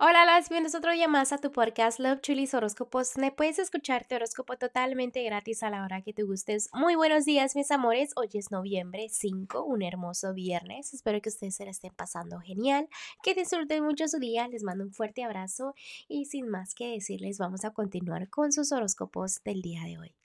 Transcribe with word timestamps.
Hola, 0.00 0.24
las 0.24 0.48
bienvenidos 0.48 0.74
otro 0.74 0.90
día 0.90 1.06
más 1.06 1.32
a 1.32 1.38
tu 1.38 1.52
podcast 1.52 2.00
Love 2.00 2.20
Chulis 2.20 2.52
Horóscopos. 2.52 3.16
Me 3.16 3.30
puedes 3.30 3.60
escuchar 3.60 4.04
tu 4.04 4.16
horóscopo 4.16 4.56
totalmente 4.56 5.22
gratis 5.22 5.62
a 5.62 5.70
la 5.70 5.84
hora 5.84 6.02
que 6.02 6.12
te 6.12 6.24
gustes. 6.24 6.68
Muy 6.72 6.96
buenos 6.96 7.24
días, 7.24 7.54
mis 7.54 7.70
amores. 7.70 8.10
Hoy 8.16 8.28
es 8.34 8.50
noviembre 8.50 9.06
5, 9.08 9.62
un 9.62 9.82
hermoso 9.82 10.34
viernes. 10.34 10.92
Espero 10.94 11.20
que 11.22 11.28
ustedes 11.28 11.54
se 11.54 11.64
la 11.64 11.70
estén 11.70 11.94
pasando 11.94 12.40
genial, 12.40 12.88
que 13.22 13.34
disfruten 13.34 13.84
mucho 13.84 14.08
su 14.08 14.18
día. 14.18 14.48
Les 14.48 14.64
mando 14.64 14.82
un 14.82 14.92
fuerte 14.92 15.22
abrazo 15.22 15.74
y 16.08 16.24
sin 16.24 16.48
más 16.48 16.74
que 16.74 16.88
decirles, 16.88 17.38
vamos 17.38 17.64
a 17.64 17.70
continuar 17.70 18.28
con 18.28 18.50
sus 18.50 18.72
horóscopos 18.72 19.44
del 19.44 19.62
día 19.62 19.84
de 19.84 19.98
hoy. 19.98 20.23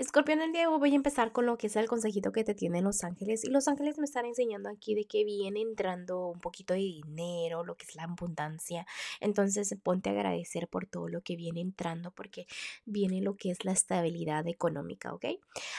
Escorpión, 0.00 0.40
el 0.40 0.52
día 0.52 0.62
de 0.62 0.66
hoy 0.68 0.78
voy 0.78 0.92
a 0.92 0.96
empezar 0.96 1.30
con 1.30 1.44
lo 1.44 1.58
que 1.58 1.66
es 1.66 1.76
el 1.76 1.86
consejito 1.86 2.32
que 2.32 2.42
te 2.42 2.54
tienen 2.54 2.84
los 2.84 3.04
ángeles. 3.04 3.44
Y 3.44 3.50
los 3.50 3.68
ángeles 3.68 3.98
me 3.98 4.06
están 4.06 4.24
enseñando 4.24 4.70
aquí 4.70 4.94
de 4.94 5.04
que 5.04 5.24
viene 5.24 5.60
entrando 5.60 6.28
un 6.28 6.40
poquito 6.40 6.72
de 6.72 6.80
dinero, 6.80 7.64
lo 7.64 7.76
que 7.76 7.84
es 7.84 7.94
la 7.96 8.04
abundancia. 8.04 8.86
Entonces 9.20 9.76
ponte 9.82 10.08
a 10.08 10.12
agradecer 10.12 10.68
por 10.68 10.86
todo 10.86 11.06
lo 11.08 11.20
que 11.20 11.36
viene 11.36 11.60
entrando 11.60 12.12
porque 12.12 12.46
viene 12.86 13.20
lo 13.20 13.36
que 13.36 13.50
es 13.50 13.62
la 13.66 13.72
estabilidad 13.72 14.48
económica, 14.48 15.12
¿ok? 15.12 15.26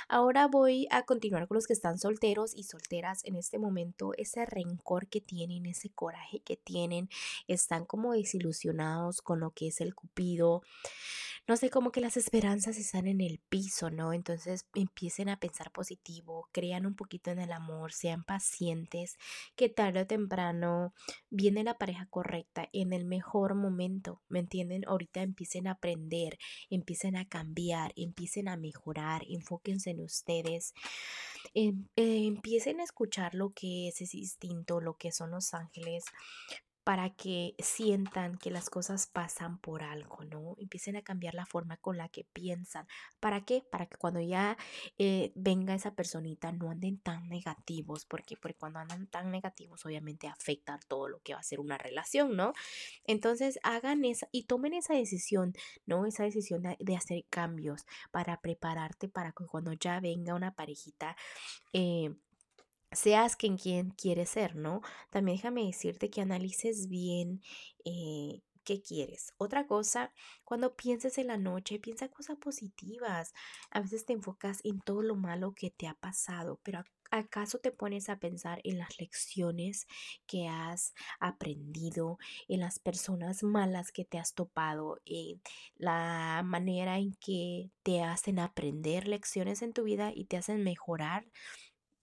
Ahora 0.07 0.45
voy 0.45 0.87
a 0.91 1.01
continuar 1.01 1.47
con 1.47 1.55
los 1.55 1.65
que 1.65 1.73
están 1.73 1.97
solteros 1.97 2.55
y 2.55 2.61
solteras 2.61 3.25
en 3.25 3.35
este 3.35 3.57
momento. 3.57 4.11
Ese 4.19 4.45
rencor 4.45 5.07
que 5.07 5.21
tienen, 5.21 5.65
ese 5.65 5.89
coraje 5.89 6.41
que 6.41 6.57
tienen, 6.57 7.09
están 7.47 7.85
como 7.85 8.13
desilusionados 8.13 9.19
con 9.23 9.39
lo 9.39 9.49
que 9.49 9.69
es 9.69 9.81
el 9.81 9.95
cupido 9.95 10.61
no 11.51 11.57
sé, 11.57 11.69
como 11.69 11.91
que 11.91 11.99
las 11.99 12.15
esperanzas 12.15 12.77
están 12.77 13.07
en 13.07 13.19
el 13.19 13.41
piso, 13.49 13.89
¿no? 13.89 14.13
Entonces 14.13 14.65
empiecen 14.73 15.27
a 15.27 15.37
pensar 15.37 15.69
positivo, 15.69 16.47
crean 16.53 16.85
un 16.85 16.95
poquito 16.95 17.29
en 17.29 17.39
el 17.39 17.51
amor, 17.51 17.91
sean 17.91 18.23
pacientes, 18.23 19.17
que 19.57 19.67
tarde 19.67 20.03
o 20.03 20.07
temprano 20.07 20.93
viene 21.29 21.65
la 21.65 21.77
pareja 21.77 22.05
correcta 22.09 22.69
en 22.71 22.93
el 22.93 23.03
mejor 23.03 23.55
momento, 23.55 24.21
¿me 24.29 24.39
entienden? 24.39 24.85
Ahorita 24.87 25.23
empiecen 25.23 25.67
a 25.67 25.71
aprender, 25.71 26.39
empiecen 26.69 27.17
a 27.17 27.27
cambiar, 27.27 27.91
empiecen 27.97 28.47
a 28.47 28.55
mejorar, 28.55 29.23
enfóquense 29.27 29.89
en 29.89 29.99
ustedes. 29.99 30.73
Em, 31.53 31.89
eh, 31.97 32.27
empiecen 32.27 32.79
a 32.79 32.85
escuchar 32.85 33.35
lo 33.35 33.49
que 33.49 33.89
es 33.89 33.99
ese 33.99 34.19
instinto, 34.19 34.79
lo 34.79 34.93
que 34.93 35.11
son 35.11 35.31
los 35.31 35.53
ángeles, 35.53 36.05
para 36.83 37.11
que 37.11 37.55
sientan 37.59 38.37
que 38.37 38.49
las 38.49 38.69
cosas 38.69 39.05
pasan 39.07 39.59
por 39.59 39.83
algo, 39.83 40.23
¿no? 40.25 40.55
Empiecen 40.57 40.95
a 40.95 41.03
cambiar 41.03 41.35
la 41.35 41.45
forma 41.45 41.77
con 41.77 41.97
la 41.97 42.09
que 42.09 42.23
piensan. 42.23 42.87
¿Para 43.19 43.45
qué? 43.45 43.63
Para 43.71 43.85
que 43.85 43.97
cuando 43.97 44.19
ya 44.19 44.57
eh, 44.97 45.31
venga 45.35 45.75
esa 45.75 45.93
personita 45.93 46.51
no 46.51 46.71
anden 46.71 46.97
tan 46.97 47.29
negativos, 47.29 48.05
porque, 48.05 48.35
cuando 48.57 48.79
andan 48.79 49.07
tan 49.07 49.31
negativos 49.31 49.85
obviamente 49.85 50.27
afecta 50.27 50.79
todo 50.87 51.07
lo 51.07 51.19
que 51.19 51.33
va 51.33 51.39
a 51.39 51.43
ser 51.43 51.59
una 51.59 51.77
relación, 51.77 52.35
¿no? 52.35 52.53
Entonces 53.05 53.59
hagan 53.63 54.03
esa 54.05 54.27
y 54.31 54.43
tomen 54.43 54.73
esa 54.73 54.95
decisión, 54.95 55.53
¿no? 55.85 56.05
Esa 56.05 56.23
decisión 56.23 56.63
de, 56.63 56.77
de 56.79 56.95
hacer 56.95 57.25
cambios 57.29 57.85
para 58.11 58.41
prepararte 58.41 59.07
para 59.07 59.31
que 59.33 59.45
cuando 59.45 59.73
ya 59.73 59.99
venga 59.99 60.33
una 60.33 60.55
parejita, 60.55 61.15
eh, 61.73 62.15
seas 62.91 63.35
quien, 63.35 63.57
quien 63.57 63.91
quieres 63.91 64.29
ser, 64.29 64.55
¿no? 64.55 64.81
También 65.09 65.37
déjame 65.37 65.65
decirte 65.65 66.09
que 66.09 66.21
analices 66.21 66.87
bien 66.89 67.41
eh, 67.85 68.41
qué 68.63 68.81
quieres. 68.81 69.33
Otra 69.37 69.67
cosa, 69.67 70.13
cuando 70.43 70.75
pienses 70.75 71.17
en 71.17 71.27
la 71.27 71.37
noche, 71.37 71.79
piensa 71.79 72.09
cosas 72.09 72.37
positivas. 72.37 73.33
A 73.71 73.81
veces 73.81 74.05
te 74.05 74.13
enfocas 74.13 74.59
en 74.63 74.79
todo 74.81 75.01
lo 75.01 75.15
malo 75.15 75.53
que 75.53 75.71
te 75.71 75.87
ha 75.87 75.93
pasado, 75.95 76.59
pero 76.63 76.83
¿acaso 77.11 77.59
te 77.59 77.71
pones 77.71 78.09
a 78.09 78.19
pensar 78.19 78.61
en 78.63 78.77
las 78.77 78.99
lecciones 78.99 79.87
que 80.27 80.47
has 80.47 80.93
aprendido, 81.19 82.17
en 82.47 82.61
las 82.61 82.79
personas 82.79 83.43
malas 83.43 83.91
que 83.91 84.05
te 84.05 84.17
has 84.17 84.33
topado, 84.33 84.99
en 85.05 85.41
la 85.75 86.41
manera 86.45 86.97
en 86.99 87.15
que 87.15 87.69
te 87.83 88.01
hacen 88.03 88.39
aprender 88.39 89.07
lecciones 89.07 89.61
en 89.61 89.73
tu 89.73 89.83
vida 89.83 90.11
y 90.13 90.25
te 90.25 90.37
hacen 90.37 90.63
mejorar? 90.63 91.25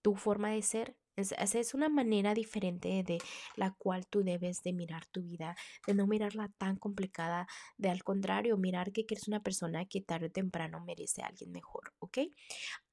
Tu 0.09 0.15
forma 0.15 0.53
de 0.53 0.63
ser. 0.63 0.97
Es, 1.17 1.33
es 1.33 1.75
una 1.75 1.91
manera 1.91 2.33
diferente 2.33 3.03
de 3.03 3.19
la 3.57 3.73
cual 3.73 4.07
tú 4.07 4.23
debes 4.23 4.63
de 4.63 4.73
mirar 4.73 5.05
tu 5.07 5.21
vida, 5.23 5.55
de 5.87 5.93
no 5.93 6.07
mirarla 6.07 6.49
tan 6.57 6.77
complicada, 6.77 7.47
de 7.77 7.91
al 7.91 8.03
contrario, 8.05 8.57
mirar 8.57 8.91
que 8.93 9.05
eres 9.07 9.29
una 9.29 9.43
persona 9.43 9.85
que 9.85 10.01
tarde 10.01 10.29
o 10.29 10.31
temprano 10.31 10.81
merece 10.81 11.23
a 11.23 11.27
alguien 11.27 11.53
mejor, 11.53 11.93
¿ok? 11.99 12.19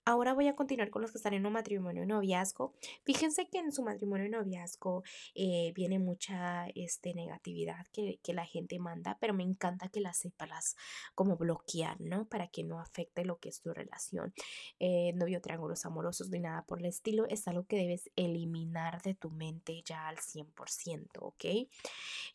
Ahora 0.07 0.35
voy 0.35 0.47
a 0.47 0.55
continuar 0.55 0.91
con 0.91 1.01
los 1.01 1.11
que 1.11 1.17
están 1.17 1.33
en 1.33 1.47
un 1.47 1.53
matrimonio 1.53 2.03
y 2.03 2.05
noviazgo. 2.05 2.75
Fíjense 3.05 3.47
que 3.47 3.57
en 3.57 3.71
su 3.71 3.81
matrimonio 3.81 4.27
y 4.27 4.29
noviazgo 4.29 5.03
eh, 5.33 5.71
viene 5.73 5.97
mucha 5.97 6.67
este, 6.75 7.15
negatividad 7.15 7.87
que, 7.91 8.19
la 8.27 8.45
gente 8.45 8.77
manda, 8.77 9.17
pero 9.19 9.33
me 9.33 9.41
encanta 9.41 9.89
que 9.89 10.01
las 10.01 10.17
sepas 10.17 10.75
como 11.15 11.37
bloquear, 11.37 11.99
¿no? 12.01 12.25
Para 12.25 12.49
que 12.49 12.63
no 12.63 12.79
afecte 12.79 13.25
lo 13.25 13.39
que 13.39 13.49
es 13.49 13.61
tu 13.61 13.73
relación. 13.73 14.31
Eh, 14.77 15.13
novio 15.15 15.41
triángulos 15.41 15.87
amorosos 15.87 16.29
ni 16.29 16.39
nada 16.39 16.63
por 16.67 16.81
el 16.81 16.85
estilo. 16.85 17.25
Es 17.27 17.47
algo 17.47 17.63
que 17.65 17.77
debes 17.77 18.11
eliminar 18.15 19.01
de 19.01 19.15
tu 19.15 19.31
mente 19.31 19.81
ya 19.83 20.07
al 20.07 20.17
100%, 20.17 21.07
¿ok? 21.21 21.45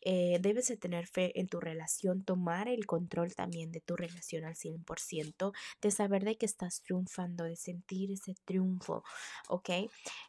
Eh, 0.01 0.39
debes 0.41 0.67
de 0.67 0.75
tener 0.75 1.07
fe 1.07 1.39
en 1.39 1.47
tu 1.47 1.61
relación, 1.61 2.25
tomar 2.25 2.67
el 2.67 2.85
control 2.85 3.33
también 3.33 3.71
de 3.71 3.79
tu 3.79 3.95
relación 3.95 4.43
al 4.43 4.55
100%, 4.55 5.53
de 5.81 5.91
saber 5.91 6.25
de 6.25 6.35
que 6.35 6.45
estás 6.45 6.81
triunfando, 6.81 7.45
de 7.45 7.60
sentir 7.61 8.11
ese 8.11 8.35
triunfo, 8.45 9.03
¿ok? 9.49 9.69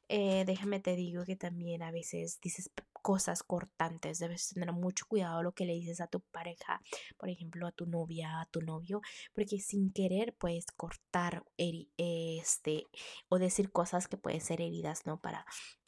Eh, 0.09 0.45
déjame 0.47 0.81
te 0.81 0.97
digo 0.97 1.25
que 1.25 1.37
también 1.37 1.83
a 1.83 1.91
veces 1.91 2.39
dices 2.41 2.71
cosas 3.03 3.43
cortantes, 3.43 4.19
debes 4.21 4.51
tener 4.51 4.73
mucho 4.73 5.07
cuidado 5.09 5.43
lo 5.43 5.53
que 5.53 5.67
le 5.67 5.75
dices 5.75 6.01
a 6.01 6.07
tu 6.07 6.21
pareja, 6.21 6.81
por 7.19 7.29
ejemplo, 7.29 7.67
a 7.67 7.73
tu 7.73 7.87
novia, 7.87 8.41
a 8.41 8.47
tu 8.47 8.63
novio, 8.63 9.01
porque 9.35 9.59
sin 9.59 9.93
querer 9.93 10.35
puedes 10.35 10.67
cortar 10.67 11.45
este 11.57 12.87
o 13.29 13.39
decir 13.39 13.73
cosas 13.73 14.09
que 14.09 14.17
pueden 14.17 14.41
ser 14.41 14.61
heridas, 14.61 15.05
¿no? 15.07 15.21
Para 15.21 15.45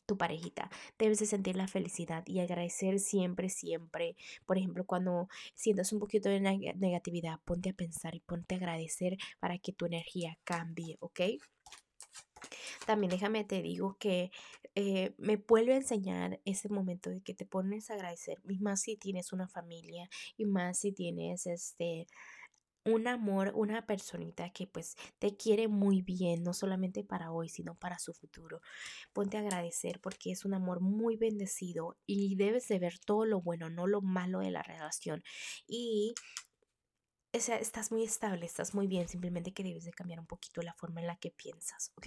tu 0.07 0.17
parejita. 0.17 0.71
Debes 0.99 1.19
de 1.19 1.27
sentir 1.27 1.57
la 1.57 1.69
felicidad 1.69 2.25
y 2.27 2.41
agradecer 2.41 3.01
siempre, 3.01 3.49
siempre. 3.49 4.17
Por 4.47 4.59
ejemplo, 4.59 4.85
cuando 4.85 5.29
sientas 5.55 5.93
un 5.93 6.01
poquito 6.01 6.29
de 6.29 6.41
negatividad, 6.41 7.41
ponte 7.45 7.71
a 7.71 7.75
pensar 7.75 8.15
y 8.15 8.21
ponte 8.21 8.55
a 8.55 8.59
agradecer 8.59 9.17
para 9.41 9.59
que 9.59 9.73
tu 9.73 9.87
energía 9.87 10.39
cambie, 10.45 10.97
¿ok? 11.01 11.21
También 12.87 13.11
déjame 13.11 13.45
te 13.45 13.63
digo 13.63 13.97
que 13.99 14.31
eh, 14.75 15.15
me 15.19 15.37
vuelve 15.37 15.73
a 15.73 15.77
enseñar 15.77 16.41
ese 16.45 16.69
momento 16.69 17.09
de 17.09 17.23
que 17.23 17.35
te 17.35 17.47
pones 17.47 17.91
a 17.91 17.95
agradecer, 17.95 18.41
y 18.49 18.59
más 18.59 18.83
si 18.83 18.97
tienes 18.97 19.33
una 19.33 19.49
familia 19.49 20.09
y 20.37 20.45
más 20.45 20.79
si 20.81 20.93
tienes 20.93 21.47
este 21.47 22.07
un 22.85 23.09
amor, 23.09 23.53
una 23.55 23.87
personita 23.87 24.51
que 24.51 24.67
pues 24.67 24.97
te 25.19 25.37
quiere 25.37 25.69
muy 25.69 26.03
bien, 26.03 26.43
no 26.43 26.53
solamente 26.53 27.03
para 27.05 27.33
hoy, 27.33 27.49
sino 27.49 27.75
para 27.75 27.99
su 27.99 28.13
futuro. 28.13 28.61
Ponte 29.13 29.37
a 29.37 29.41
agradecer 29.41 30.01
porque 30.01 30.31
es 30.33 30.45
un 30.45 30.55
amor 30.55 30.81
muy 30.81 31.17
bendecido 31.17 31.97
y 32.07 32.37
debes 32.37 32.69
de 32.69 32.79
ver 32.79 32.99
todo 32.99 33.25
lo 33.25 33.41
bueno, 33.41 33.71
no 33.71 33.87
lo 33.87 34.03
malo 34.03 34.41
de 34.41 34.51
la 34.51 34.63
relación. 34.63 35.23
Y 35.67 36.15
estás 37.35 37.91
muy 37.91 38.05
estable, 38.05 38.47
estás 38.47 38.75
muy 38.75 38.87
bien, 38.87 39.09
simplemente 39.09 39.53
que 39.53 39.65
debes 39.65 39.85
de 39.85 39.93
cambiar 39.93 40.21
un 40.21 40.27
poquito 40.27 40.63
la 40.63 40.73
forma 40.73 41.01
en 41.01 41.09
la 41.09 41.17
que 41.17 41.31
piensas, 41.31 41.93
¿ok? 41.97 42.07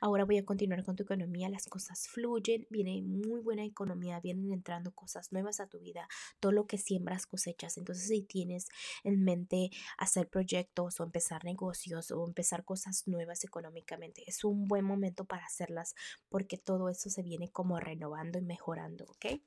Ahora 0.00 0.24
voy 0.24 0.38
a 0.38 0.44
continuar 0.44 0.84
con 0.84 0.94
tu 0.94 1.02
economía, 1.02 1.48
las 1.48 1.66
cosas 1.66 2.06
fluyen, 2.08 2.66
viene 2.70 3.02
muy 3.02 3.40
buena 3.40 3.64
economía, 3.64 4.20
vienen 4.20 4.52
entrando 4.52 4.92
cosas 4.92 5.32
nuevas 5.32 5.58
a 5.58 5.66
tu 5.66 5.80
vida, 5.80 6.06
todo 6.38 6.52
lo 6.52 6.66
que 6.66 6.78
siembras 6.78 7.26
cosechas, 7.26 7.76
entonces 7.76 8.06
si 8.06 8.22
tienes 8.22 8.68
en 9.02 9.24
mente 9.24 9.70
hacer 9.98 10.28
proyectos 10.28 11.00
o 11.00 11.04
empezar 11.04 11.44
negocios 11.44 12.12
o 12.12 12.24
empezar 12.24 12.64
cosas 12.64 13.08
nuevas 13.08 13.42
económicamente, 13.42 14.22
es 14.26 14.44
un 14.44 14.68
buen 14.68 14.84
momento 14.84 15.24
para 15.24 15.44
hacerlas 15.44 15.94
porque 16.28 16.56
todo 16.56 16.88
eso 16.88 17.10
se 17.10 17.22
viene 17.22 17.50
como 17.50 17.80
renovando 17.80 18.38
y 18.38 18.42
mejorando, 18.42 19.06
¿ok? 19.06 19.40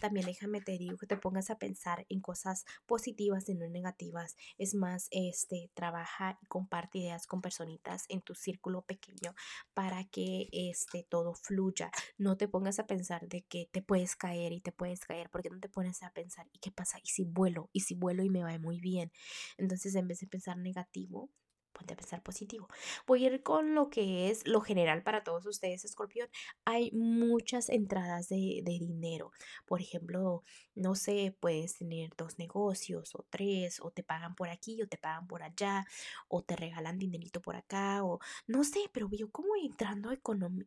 También 0.00 0.26
déjame 0.26 0.60
te 0.60 0.76
digo 0.76 0.98
que 0.98 1.06
te 1.06 1.16
pongas 1.16 1.48
a 1.48 1.58
pensar 1.58 2.04
en 2.10 2.20
cosas 2.20 2.66
positivas 2.86 3.48
y 3.48 3.54
no 3.54 3.66
negativas 3.68 4.36
es 4.58 4.74
más, 4.74 5.08
este, 5.10 5.70
trabaja 5.74 6.38
y 6.42 6.46
comparte 6.46 6.98
ideas 6.98 7.26
con 7.26 7.40
personitas 7.40 8.04
en 8.08 8.20
tu 8.20 8.34
círculo 8.34 8.82
pequeño 8.82 9.34
para 9.74 10.04
que 10.04 10.48
este, 10.52 11.04
todo 11.08 11.34
fluya. 11.34 11.90
No 12.18 12.36
te 12.36 12.48
pongas 12.48 12.78
a 12.78 12.86
pensar 12.86 13.28
de 13.28 13.42
que 13.42 13.68
te 13.72 13.82
puedes 13.82 14.16
caer 14.16 14.52
y 14.52 14.60
te 14.60 14.72
puedes 14.72 15.00
caer, 15.00 15.30
porque 15.30 15.50
no 15.50 15.60
te 15.60 15.68
pones 15.68 16.02
a 16.02 16.12
pensar, 16.12 16.46
¿y 16.52 16.58
qué 16.58 16.70
pasa? 16.70 16.98
¿Y 17.02 17.08
si 17.08 17.24
vuelo? 17.24 17.70
¿Y 17.72 17.80
si 17.80 17.94
vuelo 17.94 18.22
y 18.22 18.30
me 18.30 18.42
va 18.42 18.58
muy 18.58 18.80
bien? 18.80 19.12
Entonces, 19.56 19.94
en 19.94 20.08
vez 20.08 20.20
de 20.20 20.26
pensar 20.26 20.56
negativo, 20.56 21.30
ponte 21.72 21.94
a 21.94 21.96
pensar 21.96 22.22
positivo. 22.22 22.68
Voy 23.06 23.24
a 23.24 23.28
ir 23.28 23.42
con 23.42 23.74
lo 23.74 23.90
que 23.90 24.30
es 24.30 24.46
lo 24.46 24.60
general 24.60 25.02
para 25.02 25.22
todos 25.22 25.46
ustedes, 25.46 25.84
escorpión. 25.84 26.28
Hay 26.64 26.90
muchas 26.92 27.68
entradas 27.68 28.28
de, 28.28 28.60
de 28.64 28.78
dinero. 28.78 29.32
Por 29.66 29.80
ejemplo, 29.80 30.42
no 30.74 30.94
sé, 30.94 31.36
puedes 31.40 31.76
tener 31.76 32.10
dos 32.16 32.38
negocios 32.38 33.14
o 33.14 33.24
tres, 33.28 33.80
o 33.80 33.90
te 33.90 34.02
pagan 34.02 34.34
por 34.34 34.48
aquí, 34.48 34.80
o 34.82 34.88
te 34.88 34.96
pagan 34.96 35.26
por 35.26 35.42
allá, 35.42 35.86
o 36.28 36.42
te 36.42 36.56
regalan 36.56 36.98
dinerito 36.98 37.40
por 37.42 37.56
acá, 37.56 38.02
o 38.04 38.20
no 38.46 38.64
sé, 38.64 38.80
pero 38.92 39.08
veo 39.08 39.30
como 39.30 39.48
entrando 39.56 40.10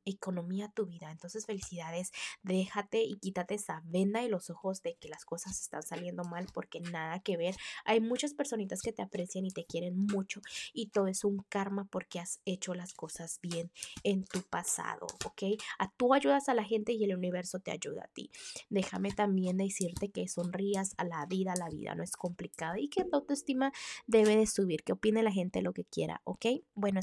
economía 0.06 0.66
a 0.66 0.72
tu 0.72 0.86
vida. 0.86 1.12
Entonces, 1.12 1.46
felicidades, 1.46 2.12
déjate 2.44 3.04
y 3.04 3.16
quítate 3.18 3.56
esa 3.56 3.82
venda 3.86 4.22
de 4.22 4.30
los 4.30 4.50
ojos 4.50 4.82
de 4.84 4.96
que 4.96 5.10
las 5.10 5.26
cosas 5.26 5.60
están 5.60 5.84
saliendo 5.84 6.24
mal 6.24 6.48
porque 6.54 6.80
nada 6.80 7.20
que 7.20 7.38
ver. 7.38 7.56
Hay 7.86 8.00
muchas 8.00 8.34
personitas 8.34 8.82
que 8.82 8.94
te 8.94 9.02
aprecian 9.02 9.46
y 9.46 9.52
te 9.52 9.66
quieren 9.66 9.98
mucho 9.98 10.42
y 10.74 10.88
todo 10.94 11.08
es 11.08 11.26
un 11.26 11.44
karma 11.50 11.86
porque 11.92 12.20
has 12.20 12.40
hecho 12.46 12.74
las 12.74 12.94
cosas 12.94 13.40
bien 13.42 13.72
en 14.04 14.24
tu 14.24 14.42
pasado, 14.42 15.08
¿ok? 15.26 15.60
A 15.80 15.92
tú 15.92 16.14
ayudas 16.14 16.48
a 16.48 16.54
la 16.54 16.64
gente 16.64 16.94
y 16.94 17.04
el 17.04 17.16
universo 17.16 17.60
te 17.60 17.72
ayuda 17.72 18.04
a 18.04 18.08
ti. 18.08 18.32
Déjame 18.70 19.12
también 19.12 19.58
decirte 19.58 20.10
que 20.10 20.28
sonrías 20.28 20.94
a 20.98 21.04
la 21.04 21.26
vida, 21.26 21.54
la 21.58 21.70
vida 21.70 21.96
no 21.96 22.04
es 22.04 22.16
complicada 22.16 22.80
y 22.80 22.88
que 22.88 23.04
tu 23.04 23.18
autoestima 23.18 23.74
debe 24.08 24.38
de 24.38 24.48
subir, 24.48 24.84
que 24.84 24.94
opine 24.94 25.24
la 25.24 25.32
gente 25.32 25.62
lo 25.62 25.74
que 25.74 25.84
quiera, 25.84 26.22
¿ok? 26.24 26.46
Bueno, 26.76 27.02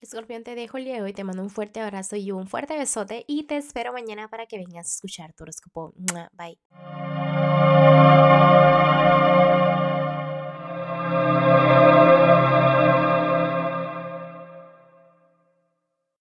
Escorpión, 0.00 0.44
te 0.44 0.54
dejo 0.54 0.76
el 0.76 0.84
día 0.84 0.96
de 0.96 1.02
hoy, 1.02 1.12
te 1.12 1.24
mando 1.24 1.42
un 1.42 1.50
fuerte 1.50 1.80
abrazo 1.80 2.16
y 2.16 2.30
un 2.30 2.46
fuerte 2.46 2.76
besote 2.76 3.24
y 3.26 3.44
te 3.44 3.56
espero 3.56 3.92
mañana 3.92 4.28
para 4.28 4.46
que 4.46 4.58
vengas 4.58 4.86
a 4.86 4.94
escuchar 4.94 5.32
tu 5.32 5.44
horóscopo. 5.44 5.94
Bye. 6.32 7.05